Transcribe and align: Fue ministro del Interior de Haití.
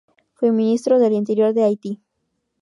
Fue 0.33 0.51
ministro 0.51 0.97
del 0.97 1.13
Interior 1.13 1.53
de 1.53 1.63
Haití. 1.63 2.01